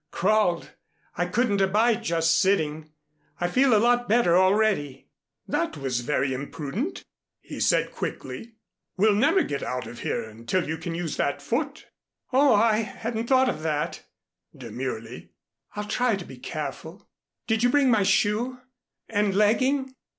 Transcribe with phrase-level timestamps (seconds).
[0.09, 0.71] "Crawled.
[1.15, 2.91] I couldn't abide just sitting.
[3.39, 5.09] I feel a lot better already."
[5.47, 7.05] "That was very imprudent,"
[7.39, 8.53] he said quickly.
[8.97, 11.85] "We'll never get out of here until you can use that foot."
[12.33, 12.55] "Oh!
[12.55, 14.01] I hadn't thought of that,"
[14.57, 15.33] demurely.
[15.75, 17.07] "I'll try to be careful.
[17.45, 18.59] Did you bring my shoe
[19.07, 19.93] and legging?"